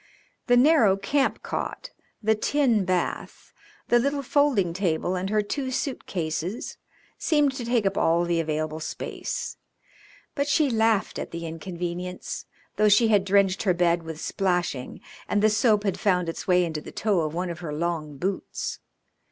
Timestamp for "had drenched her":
13.09-13.75